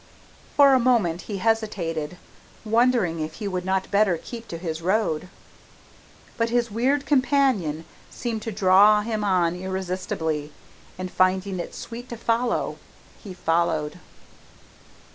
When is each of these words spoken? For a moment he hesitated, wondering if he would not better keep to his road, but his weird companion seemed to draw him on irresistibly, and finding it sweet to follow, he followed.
For 0.57 0.73
a 0.73 0.79
moment 0.79 1.21
he 1.29 1.37
hesitated, 1.37 2.17
wondering 2.65 3.19
if 3.19 3.35
he 3.35 3.47
would 3.47 3.63
not 3.65 3.91
better 3.91 4.17
keep 4.17 4.47
to 4.47 4.57
his 4.57 4.81
road, 4.81 5.29
but 6.37 6.49
his 6.49 6.71
weird 6.71 7.05
companion 7.05 7.85
seemed 8.09 8.41
to 8.41 8.51
draw 8.51 9.01
him 9.01 9.23
on 9.23 9.55
irresistibly, 9.55 10.53
and 10.97 11.11
finding 11.11 11.59
it 11.59 11.75
sweet 11.75 12.09
to 12.09 12.17
follow, 12.17 12.77
he 13.23 13.35
followed. 13.35 13.99